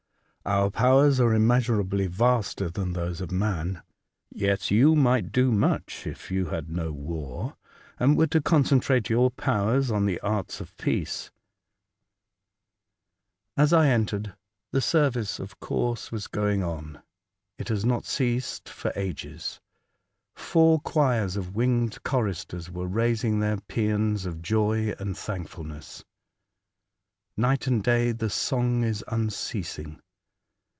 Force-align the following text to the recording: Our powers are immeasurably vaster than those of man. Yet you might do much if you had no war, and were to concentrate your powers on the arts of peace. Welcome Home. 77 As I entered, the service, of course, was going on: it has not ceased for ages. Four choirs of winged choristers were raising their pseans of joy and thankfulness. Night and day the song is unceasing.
Our 0.43 0.71
powers 0.71 1.19
are 1.19 1.35
immeasurably 1.35 2.07
vaster 2.07 2.67
than 2.67 2.93
those 2.93 3.21
of 3.21 3.31
man. 3.31 3.83
Yet 4.33 4.71
you 4.71 4.95
might 4.95 5.31
do 5.31 5.51
much 5.51 6.07
if 6.07 6.31
you 6.31 6.47
had 6.47 6.67
no 6.67 6.91
war, 6.91 7.57
and 7.99 8.17
were 8.17 8.25
to 8.25 8.41
concentrate 8.41 9.07
your 9.07 9.29
powers 9.29 9.91
on 9.91 10.07
the 10.07 10.19
arts 10.21 10.59
of 10.59 10.75
peace. 10.77 11.29
Welcome 13.55 13.61
Home. 13.61 13.67
77 13.67 13.83
As 13.83 13.87
I 13.87 13.93
entered, 13.93 14.35
the 14.71 14.81
service, 14.81 15.37
of 15.39 15.59
course, 15.59 16.11
was 16.11 16.25
going 16.25 16.63
on: 16.63 17.03
it 17.59 17.67
has 17.67 17.85
not 17.85 18.05
ceased 18.05 18.67
for 18.67 18.91
ages. 18.95 19.59
Four 20.35 20.79
choirs 20.79 21.37
of 21.37 21.55
winged 21.55 22.01
choristers 22.01 22.67
were 22.71 22.87
raising 22.87 23.39
their 23.41 23.57
pseans 23.69 24.25
of 24.25 24.41
joy 24.41 24.95
and 24.97 25.15
thankfulness. 25.15 26.03
Night 27.37 27.67
and 27.67 27.83
day 27.83 28.11
the 28.11 28.31
song 28.31 28.83
is 28.83 29.03
unceasing. 29.07 30.01